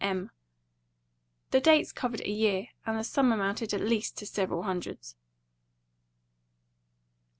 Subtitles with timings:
[0.03, 0.31] M."
[1.51, 5.15] The dates covered a year, and the sum amounted at least to several hundreds.